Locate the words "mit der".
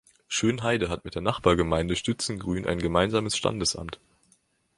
1.05-1.21